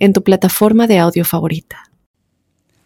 en 0.00 0.14
tu 0.14 0.24
plataforma 0.24 0.86
de 0.86 0.98
audio 0.98 1.24
favorita. 1.24 1.90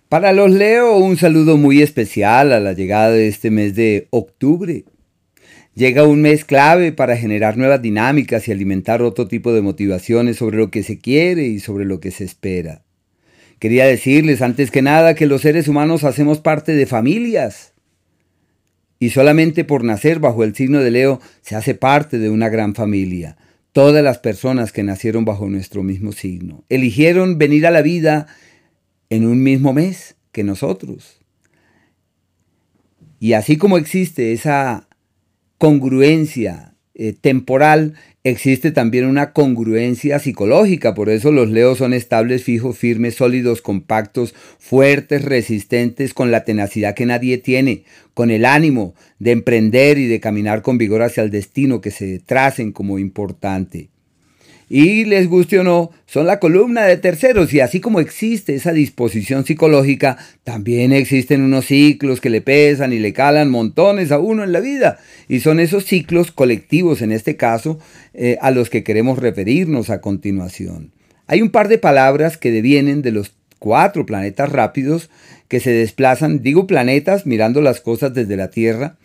Para 0.08 0.32
los 0.32 0.50
Leo, 0.50 0.98
un 0.98 1.16
saludo 1.16 1.56
muy 1.56 1.80
especial 1.80 2.52
a 2.52 2.61
la 2.61 2.72
llegada 2.72 3.11
de 3.11 3.29
este 3.29 3.50
mes 3.50 3.75
de 3.75 4.08
octubre. 4.11 4.84
Llega 5.75 6.04
un 6.04 6.22
mes 6.22 6.44
clave 6.44 6.92
para 6.92 7.16
generar 7.16 7.56
nuevas 7.56 7.80
dinámicas 7.80 8.46
y 8.46 8.53
alimentar 8.53 9.03
otro 9.03 9.26
tipo 9.26 9.53
de 9.53 9.62
motivaciones 9.62 10.36
sobre 10.36 10.58
lo 10.58 10.70
que 10.70 10.82
se 10.82 10.98
quiere 10.98 11.44
y 11.44 11.58
sobre 11.58 11.84
lo 11.84 12.00
que 12.00 12.11
se 12.11 12.25
espera. 12.25 12.82
Quería 13.58 13.86
decirles 13.86 14.42
antes 14.42 14.70
que 14.70 14.82
nada 14.82 15.14
que 15.14 15.26
los 15.26 15.42
seres 15.42 15.68
humanos 15.68 16.04
hacemos 16.04 16.40
parte 16.40 16.75
de 16.75 16.86
familias. 16.86 17.72
Y 18.98 19.11
solamente 19.11 19.64
por 19.64 19.84
nacer 19.84 20.18
bajo 20.18 20.44
el 20.44 20.54
signo 20.54 20.81
de 20.81 20.90
Leo 20.90 21.20
se 21.42 21.56
hace 21.56 21.75
parte 21.75 22.18
de 22.18 22.31
una 22.31 22.48
gran 22.48 22.75
familia 22.75 23.36
todas 23.74 24.04
las 24.04 24.18
personas 24.18 24.70
que 24.70 24.84
nacieron 24.84 25.24
bajo 25.24 25.50
nuestro 25.50 25.82
mismo 25.82 26.12
signo. 26.12 26.64
Eligieron 26.68 27.38
venir 27.38 27.66
a 27.66 27.72
la 27.72 27.82
vida 27.82 28.28
en 29.10 29.26
un 29.26 29.42
mismo 29.42 29.72
mes 29.72 30.14
que 30.30 30.44
nosotros. 30.44 31.18
Y 33.19 33.33
así 33.33 33.56
como 33.56 33.77
existe 33.77 34.33
esa 34.33 34.89
congruencia 35.58 36.77
eh, 36.94 37.14
temporal, 37.20 37.94
existe 38.25 38.72
también 38.72 39.05
una 39.05 39.33
congruencia 39.33 40.19
psicológica. 40.19 40.94
Por 40.94 41.11
eso 41.11 41.30
los 41.30 41.50
leos 41.50 41.78
son 41.78 41.92
estables, 41.92 42.42
fijos, 42.42 42.78
firmes, 42.78 43.16
sólidos, 43.16 43.61
compactos, 43.61 44.34
fuertes, 44.58 45.22
resistentes, 45.22 46.14
con 46.14 46.31
la 46.31 46.44
tenacidad 46.44 46.94
que 46.94 47.06
nadie 47.06 47.39
tiene, 47.39 47.84
con 48.14 48.31
el 48.31 48.47
ánimo 48.47 48.94
de 49.19 49.33
emprender 49.33 49.98
y 49.98 50.06
de 50.06 50.20
caminar 50.20 50.62
con 50.62 50.78
vigor 50.78 51.03
hacia 51.03 51.22
el 51.22 51.31
destino 51.31 51.81
que 51.81 51.91
se 51.91 52.19
tracen 52.19 52.72
como 52.72 52.98
importante 52.98 53.91
y 54.69 55.05
les 55.05 55.29
guste 55.29 55.59
o 55.59 55.65
no, 55.65 55.91
son 56.07 56.27
la 56.27 56.41
columna 56.41 56.84
de 56.84 56.97
terceros 56.97 57.53
y 57.53 57.61
así 57.61 57.81
como 57.81 58.01
existe 58.01 58.55
esa 58.55 58.73
disposición 58.73 59.45
psicológica, 59.45 60.19
también 60.43 60.93
existen 60.93 61.43
unos 61.43 61.67
ciclos 61.67 62.21
que 62.21 62.31
le 62.31 62.41
pesan 62.41 62.93
y 62.93 62.98
le 62.98 63.12
calan 63.12 63.51
montones 63.51 64.12
a 64.12 64.19
uno 64.19 64.45
en 64.45 64.53
la 64.53 64.61
vida 64.61 64.98
y 65.29 65.41
son 65.41 65.61
esos 65.61 65.84
ciclos 65.84 66.33
colectivos 66.33 67.03
en 67.03 67.12
este 67.12 67.37
caso 67.37 67.79
eh, 68.15 68.39
a 68.41 68.51
los 68.51 68.71
que 68.71 68.84
queremos 68.84 69.19
referirnos 69.19 69.91
a 69.91 70.01
continuación. 70.01 70.93
Hay 71.27 71.43
un 71.43 71.51
par 71.51 71.69
de 71.69 71.78
palabras 71.78 72.37
que 72.37 72.51
devienen 72.51 73.03
de 73.03 73.12
los 73.12 73.33
cuatro 73.59 74.05
planetas 74.05 74.51
rápidos 74.51 75.09
que 75.49 75.61
se 75.61 75.71
desplazan, 75.71 76.43
digo 76.43 76.67
planetas 76.67 77.27
mirando 77.27 77.61
las 77.62 77.81
cosas 77.81 78.12
desde 78.12 78.37
la 78.37 78.51
Tierra, 78.51 78.97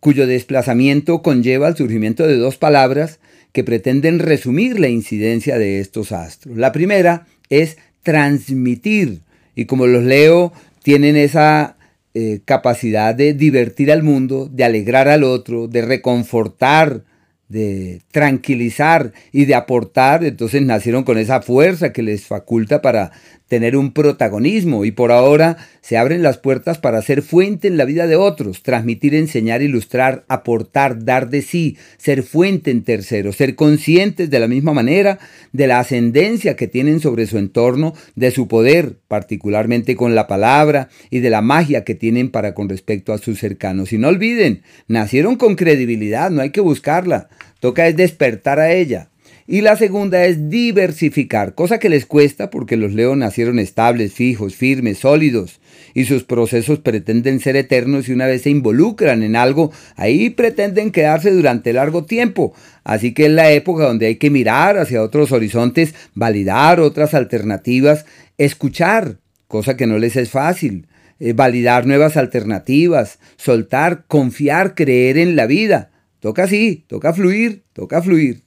cuyo 0.00 0.26
desplazamiento 0.26 1.22
conlleva 1.22 1.68
el 1.68 1.76
surgimiento 1.76 2.26
de 2.26 2.36
dos 2.36 2.56
palabras 2.56 3.20
que 3.52 3.64
pretenden 3.64 4.18
resumir 4.18 4.78
la 4.78 4.88
incidencia 4.88 5.58
de 5.58 5.80
estos 5.80 6.12
astros. 6.12 6.56
La 6.56 6.72
primera 6.72 7.26
es 7.48 7.78
transmitir, 8.02 9.20
y 9.54 9.66
como 9.66 9.86
los 9.86 10.04
leo, 10.04 10.52
tienen 10.82 11.16
esa 11.16 11.76
eh, 12.14 12.40
capacidad 12.44 13.14
de 13.14 13.34
divertir 13.34 13.92
al 13.92 14.02
mundo, 14.02 14.48
de 14.50 14.64
alegrar 14.64 15.08
al 15.08 15.24
otro, 15.24 15.68
de 15.68 15.82
reconfortar, 15.82 17.04
de 17.48 18.00
tranquilizar 18.12 19.12
y 19.32 19.44
de 19.44 19.56
aportar, 19.56 20.24
entonces 20.24 20.62
nacieron 20.62 21.02
con 21.02 21.18
esa 21.18 21.42
fuerza 21.42 21.92
que 21.92 22.02
les 22.02 22.24
faculta 22.24 22.80
para 22.80 23.10
tener 23.50 23.76
un 23.76 23.90
protagonismo 23.90 24.84
y 24.84 24.92
por 24.92 25.10
ahora 25.10 25.56
se 25.80 25.98
abren 25.98 26.22
las 26.22 26.38
puertas 26.38 26.78
para 26.78 27.02
ser 27.02 27.20
fuente 27.20 27.66
en 27.66 27.76
la 27.76 27.84
vida 27.84 28.06
de 28.06 28.14
otros, 28.14 28.62
transmitir, 28.62 29.12
enseñar, 29.12 29.60
ilustrar, 29.60 30.24
aportar, 30.28 31.04
dar 31.04 31.30
de 31.30 31.42
sí, 31.42 31.76
ser 31.98 32.22
fuente 32.22 32.70
en 32.70 32.84
terceros, 32.84 33.34
ser 33.34 33.56
conscientes 33.56 34.30
de 34.30 34.38
la 34.38 34.46
misma 34.46 34.72
manera 34.72 35.18
de 35.52 35.66
la 35.66 35.80
ascendencia 35.80 36.54
que 36.54 36.68
tienen 36.68 37.00
sobre 37.00 37.26
su 37.26 37.38
entorno, 37.38 37.92
de 38.14 38.30
su 38.30 38.46
poder, 38.46 38.94
particularmente 39.08 39.96
con 39.96 40.14
la 40.14 40.28
palabra 40.28 40.88
y 41.10 41.18
de 41.18 41.30
la 41.30 41.42
magia 41.42 41.82
que 41.82 41.96
tienen 41.96 42.30
para 42.30 42.54
con 42.54 42.68
respecto 42.68 43.12
a 43.12 43.18
sus 43.18 43.40
cercanos. 43.40 43.92
Y 43.92 43.98
no 43.98 44.06
olviden, 44.06 44.62
nacieron 44.86 45.34
con 45.34 45.56
credibilidad, 45.56 46.30
no 46.30 46.40
hay 46.40 46.50
que 46.50 46.60
buscarla, 46.60 47.28
toca 47.58 47.88
es 47.88 47.96
despertar 47.96 48.60
a 48.60 48.72
ella. 48.72 49.10
Y 49.52 49.62
la 49.62 49.74
segunda 49.74 50.26
es 50.26 50.48
diversificar, 50.48 51.56
cosa 51.56 51.80
que 51.80 51.88
les 51.88 52.06
cuesta 52.06 52.50
porque 52.50 52.76
los 52.76 52.92
leos 52.92 53.16
nacieron 53.16 53.58
estables, 53.58 54.12
fijos, 54.12 54.54
firmes, 54.54 54.98
sólidos, 54.98 55.58
y 55.92 56.04
sus 56.04 56.22
procesos 56.22 56.78
pretenden 56.78 57.40
ser 57.40 57.56
eternos 57.56 58.08
y 58.08 58.12
una 58.12 58.26
vez 58.26 58.42
se 58.42 58.50
involucran 58.50 59.24
en 59.24 59.34
algo, 59.34 59.72
ahí 59.96 60.30
pretenden 60.30 60.92
quedarse 60.92 61.32
durante 61.32 61.72
largo 61.72 62.04
tiempo. 62.04 62.54
Así 62.84 63.12
que 63.12 63.26
es 63.26 63.32
la 63.32 63.50
época 63.50 63.86
donde 63.86 64.06
hay 64.06 64.16
que 64.18 64.30
mirar 64.30 64.78
hacia 64.78 65.02
otros 65.02 65.32
horizontes, 65.32 65.96
validar 66.14 66.78
otras 66.78 67.12
alternativas, 67.12 68.06
escuchar, 68.38 69.16
cosa 69.48 69.76
que 69.76 69.88
no 69.88 69.98
les 69.98 70.14
es 70.14 70.30
fácil, 70.30 70.86
eh, 71.18 71.32
validar 71.32 71.88
nuevas 71.88 72.16
alternativas, 72.16 73.18
soltar, 73.36 74.04
confiar, 74.06 74.76
creer 74.76 75.18
en 75.18 75.34
la 75.34 75.46
vida. 75.46 75.90
Toca 76.20 76.44
así, 76.44 76.84
toca 76.86 77.12
fluir, 77.12 77.64
toca 77.72 78.00
fluir. 78.00 78.44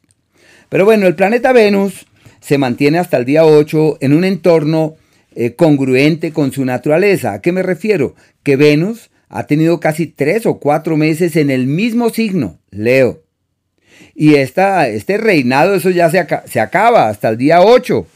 Pero 0.74 0.86
bueno, 0.86 1.06
el 1.06 1.14
planeta 1.14 1.54
Venus 1.54 2.08
se 2.40 2.58
mantiene 2.58 2.98
hasta 2.98 3.18
el 3.18 3.26
día 3.26 3.46
8 3.46 4.00
en 4.02 4.12
un 4.12 4.24
entorno 4.24 4.96
eh, 5.36 5.54
congruente 5.54 6.32
con 6.32 6.52
su 6.52 6.66
naturaleza. 6.66 7.34
¿A 7.34 7.42
qué 7.42 7.52
me 7.52 7.62
refiero? 7.62 8.16
Que 8.42 8.56
Venus 8.56 9.12
ha 9.30 9.46
tenido 9.46 9.80
casi 9.80 10.08
tres 10.08 10.48
o 10.48 10.58
cuatro 10.58 10.98
meses 10.98 11.36
en 11.36 11.52
el 11.52 11.68
mismo 11.68 12.10
signo, 12.10 12.58
Leo. 12.72 13.22
Y 14.16 14.34
esta, 14.34 14.88
este 14.88 15.20
reinado, 15.20 15.76
eso 15.76 15.92
ya 15.92 16.10
se, 16.10 16.26
se 16.48 16.60
acaba 16.60 17.08
hasta 17.08 17.30
el 17.30 17.38
día 17.38 17.62
8 17.62 18.08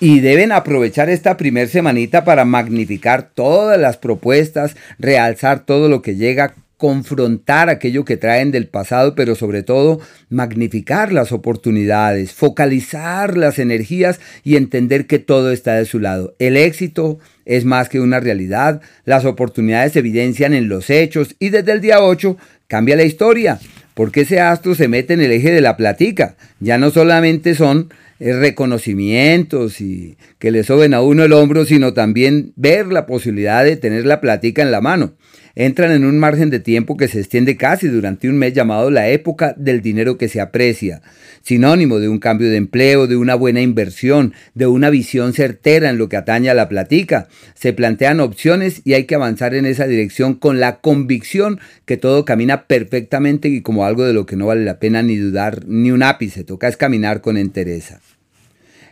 y 0.00 0.20
deben 0.20 0.50
aprovechar 0.50 1.10
esta 1.10 1.36
primer 1.36 1.68
semanita 1.68 2.24
para 2.24 2.46
magnificar 2.46 3.32
todas 3.34 3.78
las 3.78 3.98
propuestas, 3.98 4.76
realzar 4.98 5.66
todo 5.66 5.90
lo 5.90 6.00
que 6.00 6.16
llega 6.16 6.54
confrontar 6.82 7.68
aquello 7.68 8.04
que 8.04 8.16
traen 8.16 8.50
del 8.50 8.66
pasado, 8.66 9.14
pero 9.14 9.36
sobre 9.36 9.62
todo 9.62 10.00
magnificar 10.30 11.12
las 11.12 11.30
oportunidades, 11.30 12.32
focalizar 12.32 13.36
las 13.36 13.60
energías 13.60 14.18
y 14.42 14.56
entender 14.56 15.06
que 15.06 15.20
todo 15.20 15.52
está 15.52 15.76
de 15.76 15.84
su 15.84 16.00
lado. 16.00 16.34
El 16.40 16.56
éxito 16.56 17.20
es 17.44 17.64
más 17.64 17.88
que 17.88 18.00
una 18.00 18.18
realidad, 18.18 18.80
las 19.04 19.24
oportunidades 19.24 19.92
se 19.92 20.00
evidencian 20.00 20.54
en 20.54 20.68
los 20.68 20.90
hechos 20.90 21.36
y 21.38 21.50
desde 21.50 21.70
el 21.70 21.80
día 21.80 22.02
8 22.02 22.36
cambia 22.66 22.96
la 22.96 23.04
historia, 23.04 23.60
porque 23.94 24.22
ese 24.22 24.40
astro 24.40 24.74
se 24.74 24.88
mete 24.88 25.14
en 25.14 25.20
el 25.20 25.30
eje 25.30 25.52
de 25.52 25.60
la 25.60 25.76
platica. 25.76 26.34
Ya 26.58 26.78
no 26.78 26.90
solamente 26.90 27.54
son 27.54 27.90
eh, 28.18 28.32
reconocimientos 28.32 29.80
y 29.80 30.16
que 30.40 30.50
le 30.50 30.64
soben 30.64 30.94
a 30.94 31.00
uno 31.00 31.22
el 31.22 31.32
hombro, 31.32 31.64
sino 31.64 31.92
también 31.92 32.52
ver 32.56 32.88
la 32.88 33.06
posibilidad 33.06 33.62
de 33.62 33.76
tener 33.76 34.04
la 34.04 34.20
platica 34.20 34.62
en 34.62 34.72
la 34.72 34.80
mano 34.80 35.12
entran 35.54 35.92
en 35.92 36.04
un 36.04 36.18
margen 36.18 36.50
de 36.50 36.60
tiempo 36.60 36.96
que 36.96 37.08
se 37.08 37.20
extiende 37.20 37.56
casi 37.56 37.88
durante 37.88 38.28
un 38.28 38.36
mes 38.36 38.52
llamado 38.52 38.90
la 38.90 39.08
época 39.08 39.54
del 39.56 39.82
dinero 39.82 40.18
que 40.18 40.28
se 40.28 40.40
aprecia, 40.40 41.02
sinónimo 41.42 41.98
de 41.98 42.08
un 42.08 42.18
cambio 42.18 42.50
de 42.50 42.56
empleo, 42.56 43.06
de 43.06 43.16
una 43.16 43.34
buena 43.34 43.60
inversión, 43.60 44.34
de 44.54 44.66
una 44.66 44.90
visión 44.90 45.32
certera 45.32 45.90
en 45.90 45.98
lo 45.98 46.08
que 46.08 46.16
atañe 46.16 46.50
a 46.50 46.54
la 46.54 46.68
platica. 46.68 47.28
Se 47.54 47.72
plantean 47.72 48.20
opciones 48.20 48.82
y 48.84 48.94
hay 48.94 49.04
que 49.04 49.14
avanzar 49.14 49.54
en 49.54 49.66
esa 49.66 49.86
dirección 49.86 50.34
con 50.34 50.60
la 50.60 50.80
convicción 50.80 51.60
que 51.84 51.96
todo 51.96 52.24
camina 52.24 52.66
perfectamente 52.66 53.48
y 53.48 53.62
como 53.62 53.84
algo 53.84 54.04
de 54.04 54.12
lo 54.12 54.26
que 54.26 54.36
no 54.36 54.46
vale 54.46 54.64
la 54.64 54.78
pena 54.78 55.02
ni 55.02 55.16
dudar 55.16 55.66
ni 55.66 55.90
un 55.90 56.02
ápice, 56.02 56.44
toca 56.44 56.68
es 56.68 56.76
caminar 56.76 57.20
con 57.20 57.36
entereza. 57.36 58.00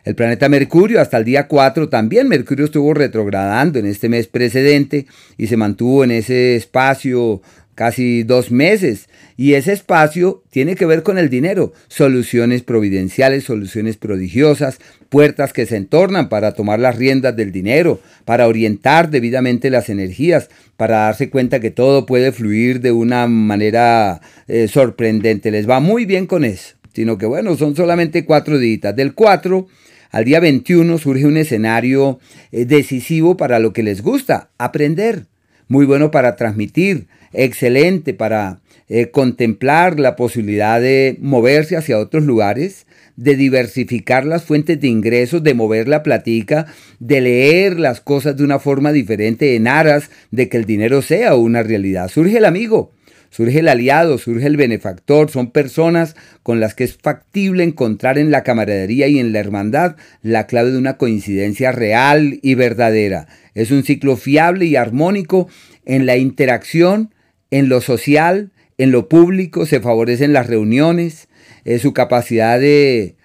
El 0.04 0.14
planeta 0.14 0.48
Mercurio 0.48 1.00
hasta 1.00 1.18
el 1.18 1.24
día 1.24 1.46
4 1.46 1.88
también 1.88 2.28
Mercurio 2.28 2.64
estuvo 2.64 2.94
retrogradando 2.94 3.78
en 3.78 3.86
este 3.86 4.08
mes 4.08 4.26
precedente 4.28 5.06
y 5.36 5.46
se 5.46 5.56
mantuvo 5.56 6.04
en 6.04 6.10
ese 6.10 6.56
espacio 6.56 7.42
casi 7.74 8.24
dos 8.24 8.50
meses. 8.50 9.08
Y 9.38 9.54
ese 9.54 9.72
espacio 9.72 10.42
tiene 10.50 10.74
que 10.74 10.84
ver 10.84 11.02
con 11.02 11.16
el 11.16 11.30
dinero, 11.30 11.72
soluciones 11.88 12.62
providenciales, 12.62 13.44
soluciones 13.44 13.96
prodigiosas, 13.96 14.78
puertas 15.08 15.54
que 15.54 15.64
se 15.64 15.76
entornan 15.76 16.28
para 16.28 16.52
tomar 16.52 16.78
las 16.78 16.96
riendas 16.96 17.36
del 17.36 17.52
dinero, 17.52 18.00
para 18.26 18.48
orientar 18.48 19.08
debidamente 19.08 19.70
las 19.70 19.88
energías, 19.88 20.50
para 20.76 20.98
darse 20.98 21.30
cuenta 21.30 21.60
que 21.60 21.70
todo 21.70 22.04
puede 22.04 22.32
fluir 22.32 22.80
de 22.80 22.92
una 22.92 23.26
manera 23.26 24.20
eh, 24.46 24.68
sorprendente. 24.68 25.50
Les 25.50 25.68
va 25.68 25.80
muy 25.80 26.04
bien 26.04 26.26
con 26.26 26.44
eso, 26.44 26.74
sino 26.92 27.16
que 27.16 27.24
bueno, 27.24 27.56
son 27.56 27.74
solamente 27.74 28.26
cuatro 28.26 28.58
días. 28.58 28.94
Del 28.94 29.14
4 29.14 29.66
Al 30.10 30.24
día 30.24 30.40
21 30.40 30.98
surge 30.98 31.26
un 31.26 31.36
escenario 31.36 32.18
eh, 32.50 32.64
decisivo 32.64 33.36
para 33.36 33.60
lo 33.60 33.72
que 33.72 33.82
les 33.82 34.02
gusta, 34.02 34.50
aprender. 34.58 35.26
Muy 35.68 35.86
bueno 35.86 36.10
para 36.10 36.34
transmitir, 36.34 37.06
excelente 37.32 38.12
para 38.12 38.60
eh, 38.88 39.10
contemplar 39.12 40.00
la 40.00 40.16
posibilidad 40.16 40.80
de 40.80 41.16
moverse 41.20 41.76
hacia 41.76 41.98
otros 41.98 42.24
lugares, 42.24 42.86
de 43.14 43.36
diversificar 43.36 44.26
las 44.26 44.42
fuentes 44.42 44.80
de 44.80 44.88
ingresos, 44.88 45.44
de 45.44 45.54
mover 45.54 45.86
la 45.86 46.02
platica, 46.02 46.66
de 46.98 47.20
leer 47.20 47.78
las 47.78 48.00
cosas 48.00 48.36
de 48.36 48.42
una 48.42 48.58
forma 48.58 48.90
diferente 48.90 49.54
en 49.54 49.68
aras 49.68 50.10
de 50.32 50.48
que 50.48 50.56
el 50.56 50.64
dinero 50.64 51.02
sea 51.02 51.36
una 51.36 51.62
realidad. 51.62 52.08
Surge 52.08 52.38
el 52.38 52.44
amigo, 52.44 52.90
surge 53.30 53.60
el 53.60 53.68
aliado, 53.68 54.18
surge 54.18 54.46
el 54.46 54.56
benefactor, 54.56 55.30
son 55.30 55.50
personas 55.50 56.16
con 56.42 56.60
las 56.60 56.74
que 56.74 56.84
es 56.84 56.96
factible 56.96 57.64
encontrar 57.64 58.18
en 58.18 58.30
la 58.30 58.42
camaradería 58.42 59.08
y 59.08 59.18
en 59.18 59.32
la 59.32 59.38
hermandad 59.38 59.96
la 60.22 60.46
clave 60.46 60.72
de 60.72 60.78
una 60.78 60.96
coincidencia 60.98 61.72
real 61.72 62.38
y 62.42 62.54
verdadera. 62.54 63.28
Es 63.54 63.70
un 63.70 63.84
ciclo 63.84 64.16
fiable 64.16 64.66
y 64.66 64.76
armónico 64.76 65.48
en 65.86 66.06
la 66.06 66.16
interacción, 66.16 67.14
en 67.50 67.68
lo 67.68 67.80
social, 67.80 68.52
en 68.78 68.90
lo 68.90 69.08
público, 69.08 69.66
se 69.66 69.80
favorecen 69.80 70.32
las 70.32 70.46
reuniones, 70.46 71.28
eh, 71.64 71.78
su 71.78 71.92
capacidad 71.92 72.58
de 72.58 73.16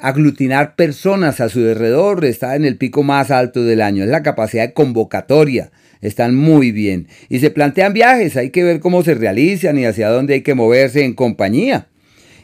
aglutinar 0.00 0.74
personas 0.74 1.38
a 1.40 1.50
su 1.50 1.58
alrededor 1.58 2.24
está 2.24 2.56
en 2.56 2.64
el 2.64 2.78
pico 2.78 3.02
más 3.02 3.30
alto 3.30 3.62
del 3.62 3.82
año, 3.82 4.04
es 4.04 4.08
la 4.08 4.22
capacidad 4.22 4.66
de 4.66 4.72
convocatoria, 4.72 5.70
están 6.04 6.34
muy 6.34 6.70
bien. 6.70 7.08
Y 7.28 7.40
se 7.40 7.50
plantean 7.50 7.92
viajes, 7.92 8.36
hay 8.36 8.50
que 8.50 8.62
ver 8.62 8.80
cómo 8.80 9.02
se 9.02 9.14
realizan 9.14 9.78
y 9.78 9.86
hacia 9.86 10.08
dónde 10.08 10.34
hay 10.34 10.42
que 10.42 10.54
moverse 10.54 11.04
en 11.04 11.14
compañía. 11.14 11.88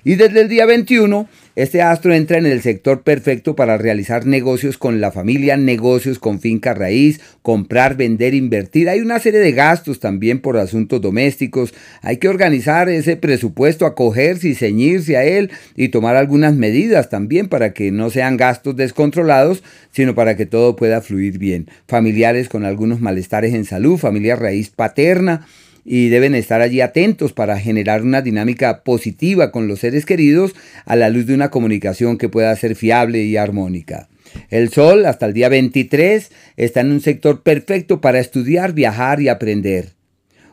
Y 0.03 0.17
desde 0.17 0.41
el 0.41 0.49
día 0.49 0.67
21 0.67 1.29
este 1.63 1.83
astro 1.83 2.15
entra 2.15 2.39
en 2.39 2.47
el 2.47 2.63
sector 2.63 3.03
perfecto 3.03 3.55
para 3.55 3.77
realizar 3.77 4.25
negocios 4.25 4.79
con 4.79 5.01
la 5.01 5.13
familia, 5.13 5.59
negocios 5.59 6.19
con 6.19 6.41
finca 6.41 6.73
raíz, 6.73 7.21
comprar, 7.43 7.99
vender, 7.99 8.33
invertir. 8.33 8.89
Hay 8.89 9.01
una 9.01 9.19
serie 9.19 9.41
de 9.41 9.53
gastos 9.53 10.01
también 10.01 10.41
por 10.41 10.57
asuntos 10.57 11.03
domésticos. 11.03 11.75
Hay 12.01 12.17
que 12.17 12.29
organizar 12.29 12.89
ese 12.89 13.17
presupuesto, 13.17 13.85
acogerse 13.85 14.49
y 14.49 14.55
ceñirse 14.55 15.19
a 15.19 15.25
él 15.25 15.51
y 15.77 15.89
tomar 15.89 16.17
algunas 16.17 16.55
medidas 16.55 17.11
también 17.11 17.49
para 17.49 17.75
que 17.75 17.93
no 17.93 18.09
sean 18.09 18.39
gastos 18.39 18.77
descontrolados, 18.77 19.63
sino 19.93 20.15
para 20.15 20.39
que 20.39 20.47
todo 20.47 20.77
pueda 20.77 21.03
fluir 21.03 21.37
bien. 21.37 21.69
Familiares 21.87 22.49
con 22.49 22.65
algunos 22.65 23.03
malestares 23.03 23.53
en 23.53 23.67
salud, 23.67 23.99
familia 23.99 24.35
raíz 24.35 24.71
paterna 24.71 25.47
y 25.85 26.09
deben 26.09 26.35
estar 26.35 26.61
allí 26.61 26.81
atentos 26.81 27.33
para 27.33 27.59
generar 27.59 28.03
una 28.03 28.23
dinámica 28.23 28.83
positiva 28.83 29.51
con 29.51 29.69
los 29.69 29.81
seres 29.81 30.07
queridos 30.07 30.55
a 30.85 30.97
la 30.97 31.11
luz 31.11 31.27
de 31.27 31.35
una 31.35 31.51
comunicación 31.51 32.19
que 32.19 32.29
pueda 32.29 32.55
ser 32.57 32.75
fiable 32.77 33.25
y 33.25 33.37
armónica. 33.37 34.09
El 34.49 34.71
Sol 34.71 35.07
hasta 35.07 35.27
el 35.27 35.33
día 35.33 35.49
23 35.49 36.31
está 36.57 36.81
en 36.81 36.93
un 36.93 37.01
sector 37.01 37.43
perfecto 37.43 38.01
para 38.01 38.21
estudiar, 38.21 38.73
viajar 38.73 39.21
y 39.21 39.29
aprender 39.29 40.00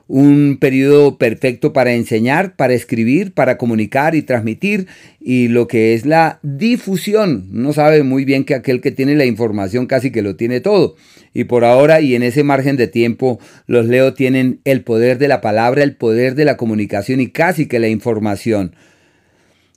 un 0.08 0.58
periodo 0.60 1.18
perfecto 1.18 1.74
para 1.74 1.94
enseñar, 1.94 2.56
para 2.56 2.74
escribir, 2.74 3.34
para 3.34 3.58
comunicar 3.58 4.16
y 4.16 4.22
transmitir 4.22 4.88
y 5.20 5.50
lo 5.50 5.68
que 5.68 5.94
es 5.94 6.06
la 6.06 6.40
difusión. 6.44 7.50
Uno 7.54 7.74
sabe 7.74 8.04
muy 8.04 8.24
bien 8.24 8.46
que 8.46 8.56
aquel 8.56 8.80
que 8.80 8.92
tiene 8.92 9.16
la 9.16 9.26
información 9.26 9.86
casi 9.86 10.12
que 10.12 10.22
lo 10.22 10.36
tiene 10.36 10.62
todo. 10.62 10.96
Y 11.34 11.44
por 11.44 11.66
ahora 11.66 12.00
y 12.00 12.16
en 12.16 12.24
ese 12.24 12.44
margen 12.44 12.78
de 12.78 12.88
tiempo 12.88 13.40
los 13.68 13.86
Leo 13.86 14.14
tienen 14.14 14.60
el 14.64 14.82
poder 14.82 15.18
de 15.18 15.28
la 15.28 15.42
palabra, 15.42 15.84
el 15.84 15.96
poder 15.96 16.36
de 16.36 16.46
la 16.46 16.58
comunicación 16.58 17.20
y 17.20 17.28
casi 17.28 17.68
que 17.68 17.80
la 17.80 17.90
información. 17.90 18.76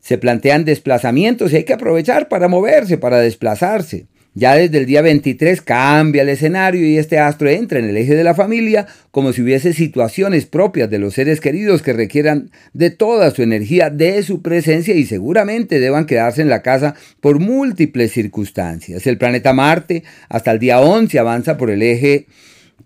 Se 0.01 0.17
plantean 0.17 0.65
desplazamientos 0.65 1.53
y 1.53 1.57
hay 1.57 1.65
que 1.65 1.75
aprovechar 1.75 2.29
para 2.29 2.49
moverse, 2.49 2.97
para 2.99 3.19
desplazarse. 3.19 4.07
Ya 4.35 4.55
desde 4.55 4.79
el 4.79 4.87
día 4.87 5.03
23 5.03 5.61
cambia 5.61 6.23
el 6.23 6.29
escenario 6.29 6.87
y 6.87 6.99
este 6.99 7.19
astro 7.19 7.49
entra 7.49 7.81
en 7.81 7.87
el 7.87 7.97
eje 7.97 8.15
de 8.15 8.23
la 8.23 8.35
familia 8.35 8.87
como 9.11 9.33
si 9.33 9.43
hubiese 9.43 9.73
situaciones 9.73 10.47
propias 10.47 10.89
de 10.89 11.01
los 11.01 11.15
seres 11.15 11.41
queridos 11.41 11.83
que 11.83 11.93
requieran 11.93 12.51
de 12.73 12.91
toda 12.91 13.33
su 13.33 13.43
energía, 13.43 13.91
de 13.91 14.23
su 14.23 14.41
presencia 14.41 14.95
y 14.95 15.05
seguramente 15.05 15.81
deban 15.81 16.07
quedarse 16.07 16.43
en 16.43 16.49
la 16.49 16.63
casa 16.63 16.95
por 17.21 17.41
múltiples 17.41 18.13
circunstancias. 18.13 19.05
El 19.09 19.19
planeta 19.19 19.53
Marte 19.53 20.05
hasta 20.29 20.53
el 20.53 20.61
día 20.61 20.81
11 20.81 21.19
avanza 21.19 21.57
por 21.57 21.69
el 21.69 21.83
eje 21.83 22.27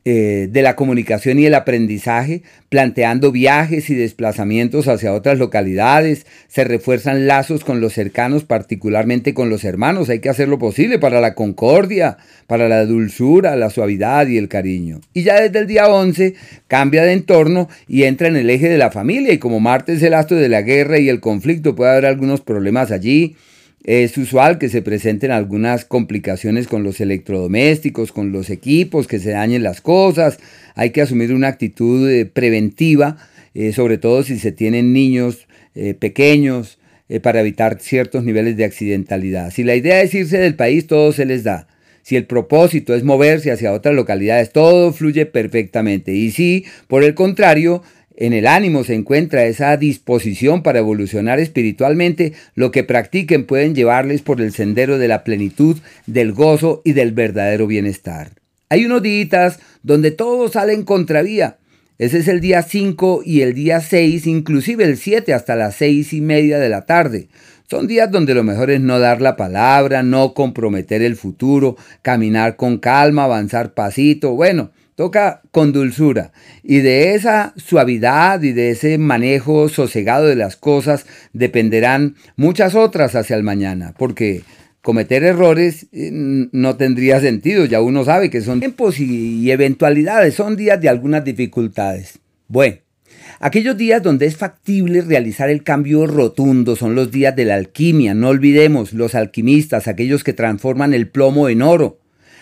eh, 0.07 0.49
de 0.51 0.61
la 0.61 0.77
comunicación 0.77 1.39
y 1.39 1.47
el 1.47 1.55
aprendizaje, 1.55 2.43
planteando 2.69 3.33
viajes 3.33 3.89
y 3.89 3.95
desplazamientos 3.95 4.87
hacia 4.87 5.15
otras 5.15 5.39
localidades, 5.39 6.27
se 6.47 6.65
refuerzan 6.65 7.27
lazos 7.27 7.65
con 7.65 7.81
los 7.81 7.95
cercanos, 7.95 8.45
particularmente 8.45 9.33
con 9.33 9.49
los 9.49 9.65
hermanos, 9.65 10.11
hay 10.11 10.19
que 10.19 10.29
hacer 10.29 10.49
lo 10.49 10.59
posible 10.59 10.99
para 10.99 11.23
la 11.23 11.35
concordia, 11.35 12.19
para 12.47 12.69
la 12.69 12.85
dulzura, 12.85 13.57
la 13.57 13.71
suavidad 13.71 14.27
y 14.27 14.37
el 14.37 14.49
cariño. 14.49 15.01
Y 15.15 15.23
ya 15.23 15.41
desde 15.41 15.61
el 15.61 15.67
día 15.67 15.89
11 15.89 16.35
cambia 16.69 17.05
de 17.05 17.15
entorno 17.15 17.71
y 17.89 18.03
entra 18.03 18.29
en 18.29 18.37
el 18.37 18.51
eje 18.51 18.69
de 18.69 18.77
la 18.77 18.91
familia. 18.91 19.33
Y 19.33 19.39
como 19.39 19.59
Marte 19.61 19.95
es 19.95 20.03
el 20.03 20.13
astro 20.13 20.37
de 20.37 20.51
la 20.51 20.61
guerra 20.61 20.99
y 20.99 21.09
el 21.09 21.21
conflicto, 21.21 21.75
puede 21.75 21.93
haber 21.93 22.07
algunos 22.07 22.43
problemas 22.43 22.91
allí, 22.91 23.37
es 23.85 24.17
usual 24.17 24.59
que 24.59 24.71
se 24.71 24.81
presenten 24.81 25.31
algunas 25.31 25.85
complicaciones 25.85 26.67
con 26.67 26.83
los 26.83 27.01
electrodomésticos, 27.01 28.13
con 28.13 28.33
los 28.33 28.49
equipos, 28.49 29.07
que 29.07 29.19
se 29.19 29.31
dañen 29.31 29.63
las 29.63 29.83
cosas. 29.83 30.39
Hay 30.75 30.91
que 30.91 31.03
asumir 31.03 31.35
una 31.35 31.49
actitud 31.49 32.09
eh, 32.09 32.25
preventiva, 32.25 33.19
eh, 33.53 33.73
sobre 33.73 33.99
todo 33.99 34.23
si 34.23 34.39
se 34.39 34.53
tienen 34.53 34.95
niños 34.95 35.47
eh, 35.75 35.95
pequeños, 35.95 36.79
para 37.23 37.41
evitar 37.41 37.79
ciertos 37.81 38.25
niveles 38.25 38.57
de 38.57 38.65
accidentalidad. 38.65 39.51
Si 39.51 39.63
la 39.63 39.77
idea 39.77 40.01
es 40.01 40.15
irse 40.15 40.39
del 40.39 40.55
país, 40.55 40.87
todo 40.87 41.13
se 41.13 41.27
les 41.27 41.45
da. 41.45 41.69
Si 42.03 42.17
el 42.17 42.25
propósito 42.25 42.95
es 42.95 43.05
moverse 43.05 43.53
hacia 43.53 43.73
otras 43.73 43.95
localidades, 43.95 44.53
todo 44.53 44.91
fluye 44.91 45.27
perfectamente. 45.27 46.13
Y 46.13 46.31
si, 46.31 46.65
por 46.89 47.05
el 47.05 47.15
contrario, 47.15 47.83
en 48.17 48.33
el 48.33 48.47
ánimo 48.47 48.85
se 48.85 48.95
encuentra 48.95 49.45
esa 49.47 49.77
disposición 49.77 50.63
para 50.63 50.79
evolucionar 50.79 51.41
espiritualmente, 51.41 52.33
lo 52.55 52.71
que 52.71 52.85
practiquen 52.85 53.45
pueden 53.45 53.75
llevarles 53.75 54.23
por 54.23 54.41
el 54.41 54.53
sendero 54.53 54.99
de 54.99 55.09
la 55.09 55.25
plenitud, 55.25 55.79
del 56.07 56.33
gozo 56.33 56.81
y 56.85 56.93
del 56.93 57.13
verdadero 57.13 57.67
bienestar. 57.67 58.31
Hay 58.69 58.85
unos 58.87 59.03
días 59.03 59.59
donde 59.83 60.11
todo 60.11 60.49
sale 60.49 60.73
en 60.73 60.85
contravía. 60.85 61.59
Ese 61.99 62.19
es 62.19 62.29
el 62.29 62.41
día 62.41 62.63
5 62.63 63.23
y 63.25 63.43
el 63.43 63.55
día 63.55 63.81
6, 63.81 64.27
inclusive 64.27 64.85
el 64.85 64.97
7 64.97 65.33
hasta 65.33 65.55
las 65.55 65.77
6 65.77 66.13
y 66.13 66.21
media 66.21 66.59
de 66.59 66.69
la 66.69 66.87
tarde. 66.87 67.29
Son 67.71 67.87
días 67.87 68.11
donde 68.11 68.35
lo 68.35 68.45
mejor 68.45 68.71
es 68.71 68.81
no 68.81 68.99
dar 68.99 69.21
la 69.21 69.37
palabra, 69.37 70.03
no 70.03 70.35
comprometer 70.35 71.03
el 71.03 71.17
futuro, 71.17 71.77
caminar 72.03 72.57
con 72.57 72.79
calma, 72.79 73.25
avanzar 73.25 73.75
pasito. 73.75 74.33
Bueno, 74.35 74.71
toca 74.95 75.43
con 75.51 75.73
dulzura. 75.73 76.33
Y 76.63 76.79
de 76.79 77.15
esa 77.15 77.53
suavidad 77.57 78.43
y 78.43 78.53
de 78.53 78.71
ese 78.71 78.99
manejo 78.99 79.69
sosegado 79.69 80.27
de 80.27 80.37
las 80.37 80.57
cosas 80.57 81.07
dependerán 81.33 82.17
muchas 82.37 82.75
otras 82.75 83.15
hacia 83.15 83.37
el 83.37 83.43
mañana, 83.43 83.95
porque 83.99 84.43
cometer 84.83 85.25
errores 85.25 85.87
eh, 85.93 86.11
no 86.13 86.77
tendría 86.77 87.21
sentido, 87.21 87.65
ya 87.65 87.81
uno 87.81 88.05
sabe 88.05 88.31
que 88.31 88.41
son 88.41 88.61
tiempos 88.61 89.01
y 89.01 89.51
eventualidades, 89.51 90.35
son 90.35 90.57
días 90.57 90.81
de 90.81 90.89
algunas 90.89 91.25
dificultades. 91.25 92.19
Bueno, 92.49 92.77
Aquellos 93.41 93.77
días 93.77 94.03
donde 94.03 94.27
es 94.27 94.37
factible 94.37 95.03
realizar 95.03 95.51
el 95.51 95.63
cambio 95.63 96.07
rotundo 96.07 96.77
son 96.77 96.95
los 96.95 97.11
días 97.11 97.35
de 97.35 97.45
la 97.45 97.57
alquimia. 97.57 98.15
No 98.15 98.29
olvidemos 98.29 98.93
los 98.93 99.15
alquimistas, 99.15 99.89
aquellos 99.89 100.25
que 100.25 100.33
transforman 100.33 100.95
el 100.95 101.09
plomo 101.09 101.49
en 101.49 101.61
oro 101.61 101.99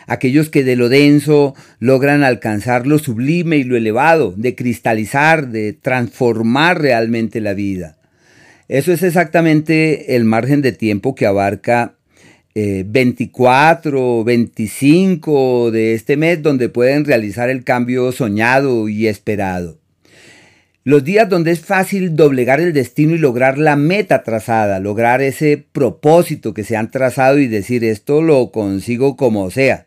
aquellos 0.06 0.50
que 0.50 0.64
de 0.64 0.76
lo 0.76 0.88
denso 0.88 1.54
logran 1.78 2.24
alcanzar 2.24 2.86
lo 2.86 2.98
sublime 2.98 3.56
y 3.56 3.64
lo 3.64 3.76
elevado, 3.76 4.34
de 4.36 4.54
cristalizar, 4.54 5.48
de 5.48 5.72
transformar 5.72 6.80
realmente 6.80 7.40
la 7.40 7.54
vida. 7.54 7.96
Eso 8.68 8.92
es 8.92 9.02
exactamente 9.02 10.16
el 10.16 10.24
margen 10.24 10.62
de 10.62 10.72
tiempo 10.72 11.14
que 11.14 11.26
abarca 11.26 11.94
24, 12.54 14.20
eh, 14.20 14.24
25 14.24 15.70
de 15.70 15.94
este 15.94 16.16
mes 16.16 16.42
donde 16.42 16.68
pueden 16.68 17.04
realizar 17.04 17.50
el 17.50 17.64
cambio 17.64 18.12
soñado 18.12 18.88
y 18.88 19.08
esperado. 19.08 19.78
Los 20.84 21.04
días 21.04 21.28
donde 21.28 21.52
es 21.52 21.60
fácil 21.60 22.16
doblegar 22.16 22.60
el 22.60 22.72
destino 22.72 23.14
y 23.14 23.18
lograr 23.18 23.56
la 23.56 23.76
meta 23.76 24.24
trazada, 24.24 24.80
lograr 24.80 25.22
ese 25.22 25.64
propósito 25.70 26.54
que 26.54 26.64
se 26.64 26.76
han 26.76 26.90
trazado 26.90 27.38
y 27.38 27.46
decir 27.46 27.84
esto 27.84 28.20
lo 28.20 28.50
consigo 28.50 29.16
como 29.16 29.50
sea. 29.52 29.86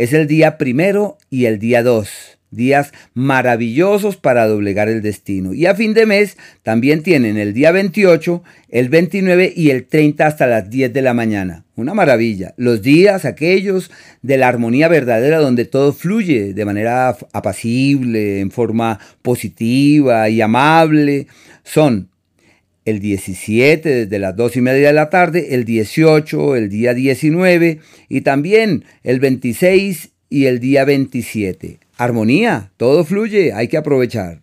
Es 0.00 0.14
el 0.14 0.26
día 0.26 0.56
primero 0.56 1.18
y 1.28 1.44
el 1.44 1.58
día 1.58 1.82
dos. 1.82 2.08
Días 2.50 2.90
maravillosos 3.12 4.16
para 4.16 4.46
doblegar 4.46 4.88
el 4.88 5.02
destino. 5.02 5.52
Y 5.52 5.66
a 5.66 5.74
fin 5.74 5.92
de 5.92 6.06
mes 6.06 6.38
también 6.62 7.02
tienen 7.02 7.36
el 7.36 7.52
día 7.52 7.70
28, 7.70 8.42
el 8.70 8.88
29 8.88 9.52
y 9.54 9.68
el 9.68 9.84
30 9.84 10.26
hasta 10.26 10.46
las 10.46 10.70
10 10.70 10.94
de 10.94 11.02
la 11.02 11.12
mañana. 11.12 11.66
Una 11.76 11.92
maravilla. 11.92 12.54
Los 12.56 12.80
días 12.80 13.26
aquellos 13.26 13.90
de 14.22 14.38
la 14.38 14.48
armonía 14.48 14.88
verdadera 14.88 15.36
donde 15.36 15.66
todo 15.66 15.92
fluye 15.92 16.54
de 16.54 16.64
manera 16.64 17.14
apacible, 17.34 18.40
en 18.40 18.50
forma 18.50 18.98
positiva 19.20 20.30
y 20.30 20.40
amable, 20.40 21.26
son 21.62 22.08
el 22.84 23.00
17 23.00 23.88
desde 23.88 24.18
las 24.18 24.36
2 24.36 24.56
y 24.56 24.60
media 24.60 24.88
de 24.88 24.92
la 24.94 25.10
tarde, 25.10 25.54
el 25.54 25.64
18, 25.64 26.56
el 26.56 26.68
día 26.68 26.94
19 26.94 27.80
y 28.08 28.20
también 28.22 28.84
el 29.02 29.20
26 29.20 30.10
y 30.28 30.46
el 30.46 30.60
día 30.60 30.84
27. 30.84 31.80
Armonía, 31.96 32.72
todo 32.76 33.04
fluye, 33.04 33.52
hay 33.52 33.68
que 33.68 33.76
aprovechar. 33.76 34.42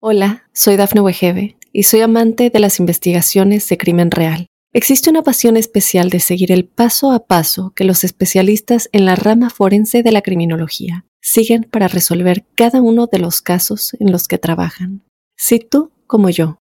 Hola, 0.00 0.44
soy 0.52 0.76
Dafne 0.76 1.00
Wegebe 1.00 1.56
y 1.72 1.82
soy 1.82 2.00
amante 2.00 2.50
de 2.50 2.60
las 2.60 2.80
investigaciones 2.80 3.68
de 3.68 3.76
crimen 3.76 4.10
real. 4.10 4.46
Existe 4.72 5.08
una 5.08 5.22
pasión 5.22 5.56
especial 5.56 6.10
de 6.10 6.20
seguir 6.20 6.52
el 6.52 6.66
paso 6.66 7.10
a 7.12 7.26
paso 7.26 7.72
que 7.74 7.84
los 7.84 8.04
especialistas 8.04 8.88
en 8.92 9.06
la 9.06 9.16
rama 9.16 9.48
forense 9.48 10.02
de 10.02 10.12
la 10.12 10.20
criminología 10.20 11.06
siguen 11.22 11.64
para 11.64 11.88
resolver 11.88 12.44
cada 12.54 12.80
uno 12.82 13.06
de 13.10 13.18
los 13.18 13.40
casos 13.40 13.96
en 13.98 14.12
los 14.12 14.28
que 14.28 14.38
trabajan. 14.38 15.02
Si 15.36 15.58
tú, 15.58 15.92
como 16.06 16.30
yo, 16.30 16.58